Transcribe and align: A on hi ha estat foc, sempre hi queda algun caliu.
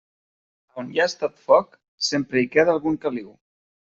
A 0.71 0.79
on 0.83 0.87
hi 0.93 1.01
ha 1.01 1.05
estat 1.09 1.35
foc, 1.49 1.77
sempre 2.09 2.41
hi 2.43 2.49
queda 2.57 2.75
algun 2.79 2.97
caliu. 3.07 3.29